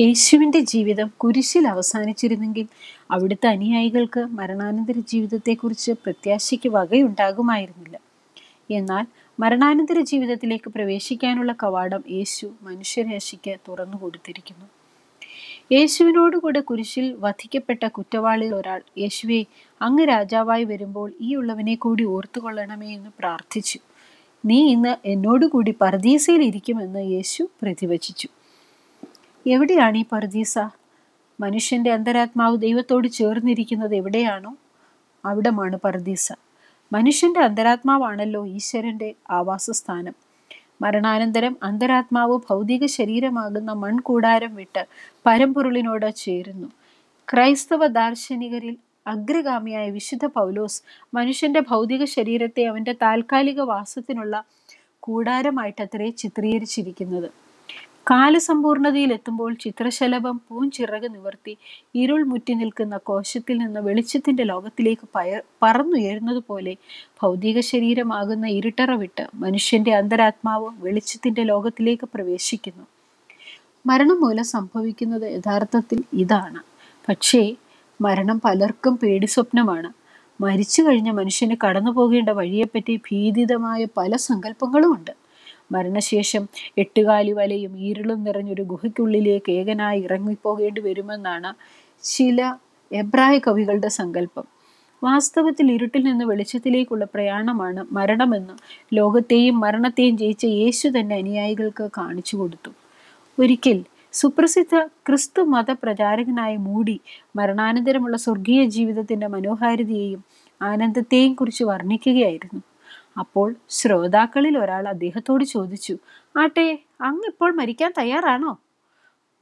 യേശുവിന്റെ 0.00 0.60
ജീവിതം 0.60 1.08
കുരിശിൽ 1.16 1.68
അവസാനിച്ചിരുന്നെങ്കിൽ 1.68 2.66
അവിടുത്തെ 3.10 3.46
അനുയായികൾക്ക് 3.46 4.20
മരണാനന്തര 4.20 4.98
ജീവിതത്തെക്കുറിച്ച് 4.98 5.92
പ്രത്യാശയ്ക്ക് 5.92 6.68
വകയുണ്ടാകുമായിരുന്നില്ല. 6.68 7.96
എന്നാൽ 8.70 9.06
മരണാനന്തര 9.40 10.00
ജീവിതത്തിലേക്ക് 10.00 10.70
പ്രവേശിക്കാനുള്ള 10.70 11.54
കവാടം 11.62 12.04
യേശു 12.10 12.50
മനുഷ്യരാശിക്ക് 12.62 13.56
തുറന്നു 13.68 13.96
കൊടുത്തിരിക്കുന്നു. 14.02 14.66
യേശുവിനോടുകൂടെ 15.72 16.60
കുരിശിൽ 16.60 17.16
വധിക്കപ്പെട്ട 17.18 17.86
കുറ്റവാളിയിൽ 17.86 18.54
ഒരാൾ 18.54 18.82
യേശുവെ 18.98 19.44
അങ്ങ് 19.82 20.08
രാജാവായി 20.08 20.64
വരുമ്പോൾ 20.64 21.12
ഈ 21.20 21.34
ഉള്ളവനെ 21.34 21.74
കൂടി 21.74 22.04
ഓർത്തുകൊള്ളണമേ 22.04 22.94
എന്ന് 22.94 23.10
പ്രാർത്ഥിച്ചു. 23.18 23.78
നീ 24.44 24.72
ഇന്ന് 24.72 24.96
എന്നോടുകൂടി 25.04 25.74
പർദീസയിൽ 25.80 26.42
ഇരിക്കുമെന്ന് 26.42 27.10
യേശു 27.10 27.48
പ്രതിവചിച്ചു. 27.62 28.28
എവിടെയാണ് 29.46 29.96
ഈ 29.96 30.04
പർദീസ? 30.12 30.54
മനുഷ്യന്റെ 31.40 31.92
അന്തരാത്മാവ് 31.92 32.56
ദൈവത്തോട് 32.56 33.08
ചേർന്നിരിക്കുന്നത് 33.08 33.94
എവിടെയാണോ 33.94 34.52
അവിടമാണ് 35.24 35.76
പർദീസ. 35.76 36.26
മനുഷ്യന്റെ 36.92 37.40
അന്തരാത്മാവാണല്ലോ 37.40 38.46
ഈശ്വരന്റെ 38.48 39.14
ആവാസസ്ഥാനം. 39.30 40.14
മരണാനന്തരം 40.82 41.56
അന്തരാത്മാവ് 41.62 42.40
ഭൗതിക 42.48 42.86
ശരീരമാകുന്ന 42.86 43.72
മൺകൂടാരം 43.72 44.54
വിട്ട് 44.54 44.82
പരമ്പൊരുളിനോട് 45.26 46.14
ചേരുന്നു. 46.14 46.68
ക്രൈസ്തവ 47.28 47.86
ദാർശനികരിൽ 47.98 48.76
അഗ്രഗാമിയായ 49.06 49.90
വിശുദ്ധ 49.90 50.26
പൗലോസ് 50.26 50.80
മനുഷ്യന്റെ 51.14 51.60
ഭൗതിക 51.60 52.04
ശരീരത്തെ 52.04 52.64
അവന്റെ 52.64 52.92
താൽക്കാലിക 53.02 53.60
വാസത്തിനുള്ള 53.72 54.34
കൂടാരമായിട്ടത്രേ 55.02 56.10
ചിത്രീകരിച്ചിരിക്കുന്നത്. 56.10 57.28
കാലസമ്പൂർണതയിൽ 58.10 59.12
എത്തുമ്പോൾ 59.12 59.54
ചിത്രശലഭം 59.54 60.40
പൂഞ്ചിറക് 60.48 61.08
നിവർത്തി 61.14 61.54
ഇരുൾ 61.94 62.22
മുറ്റി 62.24 62.54
നിൽക്കുന്ന 62.54 62.96
കോശത്തിൽ 62.96 63.58
നിന്ന് 63.58 63.80
വെളിച്ചത്തിന്റെ 63.80 64.42
ലോകത്തിലേക്ക് 64.42 65.06
പയ 65.16 65.30
പറന്നുയരുന്നതുപോലെ 65.62 66.74
ഭൗതിക 67.22 67.60
ശരീരമാകുന്ന 67.60 68.46
ഇരുട്ടറ 68.48 68.90
വിട്ട് 68.94 69.26
മനുഷ്യന്റെ 69.34 69.94
അന്തരാത്മാവ് 69.94 70.70
വെളിച്ചത്തിന്റെ 70.78 71.42
ലോകത്തിലേക്ക് 71.42 72.06
പ്രവേശിക്കുന്നു. 72.14 72.84
മരണം 73.84 74.20
മൂലം 74.20 74.44
സംഭവിക്കുന്നത് 74.54 75.26
യഥാർത്ഥത്തിൽ 75.32 76.04
ഇതാണ്. 76.14 76.60
പക്ഷേ 77.08 77.42
മരണം 78.00 78.40
പലർക്കും 78.44 78.96
പേടി 78.96 79.26
സ്വപ്നമാണ് 79.26 79.90
മരിച്ചു 80.40 80.82
കഴിഞ്ഞ 80.82 81.10
മനുഷ്യന് 81.10 81.56
കടന്നു 81.64 81.90
പോകേണ്ട 81.90 82.30
വഴിയെപ്പറ്റി 82.30 82.96
ഭീതിതമായ 83.06 83.86
പല 83.96 84.16
സങ്കല്പങ്ങളുമുണ്ട്. 84.28 85.12
മരണശേഷം 85.72 86.46
എട്ടുകാലി 86.78 87.32
വലയും 87.32 87.76
ഈരളും 87.78 88.24
നിറഞ്ഞൊരു 88.24 88.62
ഗുഹയ്ക്കുള്ളിലേക്ക് 88.62 89.52
ഏകനായി 89.52 90.00
ഇറങ്ങിപ്പോകേണ്ടി 90.00 90.80
വരുമെന്നാണ് 90.80 91.54
ചില 92.04 92.40
എബ്രായ 92.92 93.38
കവികളുടെ 93.38 93.88
സങ്കല്പം. 93.88 94.46
വാസ്തവത്തിൽ 95.02 95.72
ഇരുട്ടിൽ 95.72 96.02
നിന്ന് 96.02 96.24
വെളിച്ചത്തിലേക്കുള്ള 96.24 97.04
പ്രയാണമാണ് 97.04 97.86
മരണമെന്ന് 97.92 98.54
ലോകത്തെയും 98.94 99.60
മരണത്തെയും 99.60 100.16
ജയിച്ച 100.16 100.44
യേശു 100.44 100.88
തന്നെ 100.88 101.16
അനുയായികൾക്ക് 101.16 101.90
കാണിച്ചു 101.98 102.36
കൊടുത്തു. 102.36 102.70
ഒരിക്കൽ 103.38 103.78
സുപ്രസിദ്ധ 104.12 104.76
ക്രിസ്തു 105.06 105.42
മത 105.42 105.70
പ്രചാരകനായ 105.82 106.56
മൂടി 106.56 107.00
മരണാനന്തരമുള്ള 107.36 108.16
സ്വർഗീയ 108.16 108.64
ജീവിതത്തിന്റെ 108.66 109.26
മനോഹാരിതയെയും 109.26 110.24
ആനന്ദത്തെയും 110.62 111.34
കുറിച്ച് 111.34 111.64
വർണിക്കുകയായിരുന്നു. 111.64 112.60
അപ്പോൾ 113.18 113.56
ശ്രോതാക്കളിൽ 113.70 114.58
ഒരാൾ 114.58 114.88
അദ്ദേഹത്തോട് 114.88 115.44
ചോദിച്ചു 115.44 115.94
ആട്ടെ 116.36 116.78
അങ്ങ് 117.00 117.26
ഇപ്പോൾ 117.26 117.54
മരിക്കാൻ 117.54 117.92
തയ്യാറാണോ? 117.98 118.58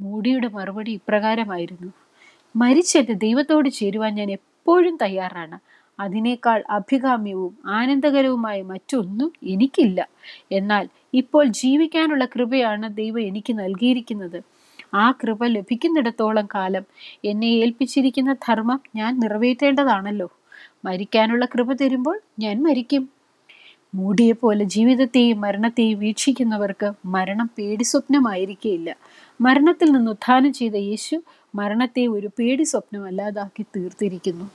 മൂടിയുടെ 0.00 0.48
മറുപടി 0.48 0.92
ഇപ്രകാരമായിരുന്നു 0.92 1.90
മരിച്ചെന്റെ 2.56 3.12
ദൈവത്തോട് 3.12 3.68
ചേരുവാൻ 3.68 4.14
ഞാൻ 4.14 4.30
എപ്പോഴും 4.30 4.96
തയ്യാറാണ്. 5.02 5.58
അതിനേക്കാൾ 6.00 6.64
അഭികാമ്യവും 6.70 7.56
ആനന്ദകരവുമായ 7.66 8.62
മറ്റൊന്നും 8.62 9.32
എനിക്കില്ല. 9.42 10.08
എന്നാൽ 10.52 10.88
ഇപ്പോൾ 11.14 11.44
ജീവിക്കാനുള്ള 11.46 12.24
കൃപയാണ് 12.24 12.96
ദൈവം 12.96 13.20
എനിക്ക് 13.20 13.58
നൽകിയിരിക്കുന്നത്. 13.58 14.38
ആ 14.94 15.10
കൃപ 15.10 15.44
ലഭിക്കുന്നിടത്തോളം 15.46 16.48
കാലം 16.54 16.84
എന്നെ 17.24 17.46
ഏൽപ്പിച്ചിരിക്കുന്ന 17.46 18.32
ധർമ്മം 18.32 18.80
ഞാൻ 18.96 19.20
നിറവേറ്റേണ്ടതാണല്ലോ. 19.20 20.28
മരിക്കാനുള്ള 20.84 21.44
കൃപ 21.44 21.72
തരുമ്പോൾ 21.72 22.20
ഞാൻ 22.38 22.62
മരിക്കും. 22.62 23.15
മൂടിയെ 23.94 24.32
പോലെ 24.32 24.64
ജീവിതത്തെയും 24.64 25.40
മരണത്തെയും 25.40 25.98
വീക്ഷിക്കുന്നവർക്ക് 25.98 26.92
മരണം 27.06 27.46
പേടി 27.58 27.84
സ്വപ്നമായിരിക്കേയില്ല 27.84 28.96
മരണത്തിൽ 29.40 29.92
നിന്ന് 29.92 30.10
ഉത്ഥാനം 30.10 30.52
ചെയ്ത 30.52 30.74
യേശു 30.74 31.22
മരണത്തെ 31.54 32.06
ഒരു 32.06 32.30
പേടി 32.38 32.62
സ്വപ്നമല്ലാതാക്കി 32.62 33.62
തീർത്തിരിക്കുന്നു. 33.76 34.46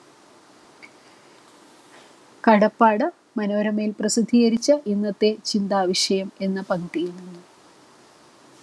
കടപ്പാട് 2.47 3.13
മനോരമയിൽ 3.37 3.93
പ്രസിദ്ധീകരിച്ച 3.99 4.71
ഇന്നത്തെ 4.87 5.37
ചിന്താവിഷയം 5.45 6.31
എന്ന 6.41 6.61
പങ്ക്തിയിൽ 6.61 7.11
നിന്ന്. 7.15 7.50